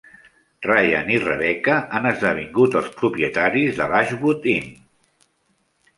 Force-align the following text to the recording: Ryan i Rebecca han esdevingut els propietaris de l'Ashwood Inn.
Ryan 0.67 1.11
i 1.17 1.19
Rebecca 1.25 1.75
han 1.97 2.09
esdevingut 2.13 2.79
els 2.81 2.89
propietaris 3.03 3.77
de 3.83 3.91
l'Ashwood 3.93 4.49
Inn. 4.59 4.77